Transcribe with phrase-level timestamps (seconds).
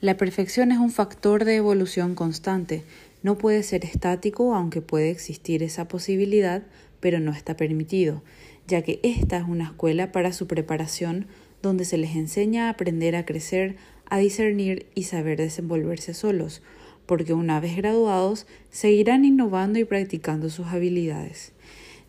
[0.00, 2.84] La perfección es un factor de evolución constante.
[3.22, 6.62] No puede ser estático, aunque puede existir esa posibilidad,
[7.00, 8.22] pero no está permitido,
[8.66, 11.26] ya que esta es una escuela para su preparación
[11.60, 13.76] donde se les enseña a aprender a crecer,
[14.06, 16.62] a discernir y saber desenvolverse solos,
[17.04, 21.52] porque una vez graduados seguirán innovando y practicando sus habilidades,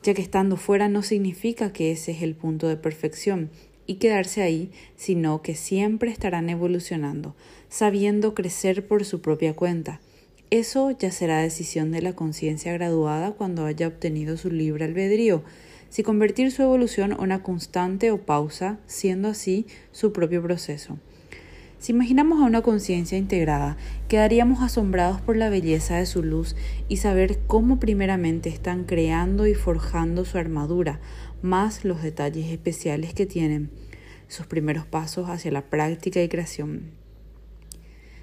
[0.02, 3.50] ya que estando fuera no significa que ese es el punto de perfección,
[3.88, 7.36] y quedarse ahí, sino que siempre estarán evolucionando,
[7.70, 10.00] sabiendo crecer por su propia cuenta.
[10.50, 15.44] Eso ya será decisión de la conciencia graduada cuando haya obtenido su libre albedrío,
[15.90, 20.98] si convertir su evolución en una constante o pausa, siendo así su propio proceso.
[21.82, 23.76] Si imaginamos a una conciencia integrada,
[24.08, 26.56] quedaríamos asombrados por la belleza de su luz
[26.88, 31.00] y saber cómo primeramente están creando y forjando su armadura,
[31.42, 33.72] más los detalles especiales que tienen,
[34.28, 36.92] sus primeros pasos hacia la práctica y creación.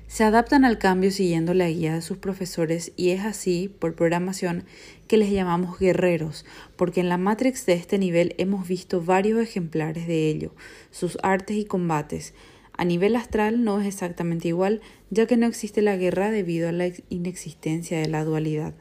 [0.07, 4.67] Se adaptan al cambio siguiendo la guía de sus profesores y es así, por programación,
[5.09, 10.07] que les llamamos guerreros, porque en la Matrix de este nivel hemos visto varios ejemplares
[10.07, 10.55] de ello,
[10.93, 12.35] sus artes y combates.
[12.79, 16.73] A nivel astral no es exactamente igual, ya que no existe la guerra debido a
[16.73, 18.73] la inexistencia de la dualidad.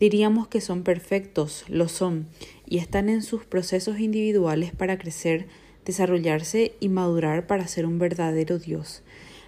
[0.00, 2.28] Diríamos que son perfectos, lo son,
[2.66, 5.48] y están en sus procesos individuales para crecer,
[5.84, 9.02] desarrollarse y madurar para ser un verdadero Dios.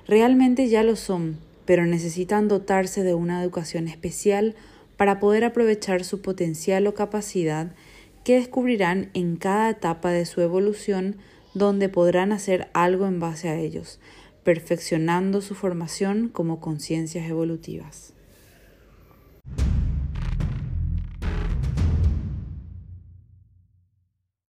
[0.07, 4.55] Realmente ya lo son, pero necesitan dotarse de una educación especial
[4.99, 7.75] para poder aprovechar su potencial o capacidad
[8.23, 11.17] que descubrirán en cada etapa de su evolución
[11.59, 14.01] donde podrán hacer algo en base a ellos,
[14.45, 18.15] perfeccionando su formación como conciencias evolutivas.